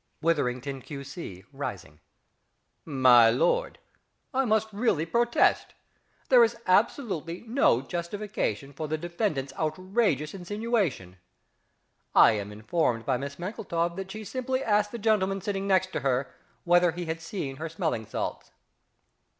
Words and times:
_)Witherington, 0.23 0.81
Q.C. 0.81 1.43
(rising). 1.53 1.99
My 2.85 3.29
lord, 3.29 3.77
I 4.33 4.39
really 4.71 5.05
must 5.05 5.11
protest. 5.11 5.75
There 6.29 6.43
is 6.43 6.57
absolutely 6.65 7.41
no 7.45 7.81
justification 7.83 8.73
for 8.73 8.87
the 8.87 8.97
defendant's 8.97 9.53
outrageous 9.59 10.33
insinuation. 10.33 11.17
I 12.15 12.31
am 12.31 12.51
informed 12.51 13.05
by 13.05 13.17
Miss 13.17 13.37
MANKLETOW 13.37 13.89
that 13.89 14.09
she 14.11 14.23
simply 14.23 14.63
asked 14.63 14.91
the 14.91 14.97
gentleman 14.97 15.39
sitting 15.39 15.67
next 15.67 15.91
to 15.93 15.99
her 15.99 16.33
whether 16.63 16.93
he 16.93 17.05
had 17.05 17.21
seen 17.21 17.57
her 17.57 17.69
smelling 17.69 18.07
salts! 18.07 18.49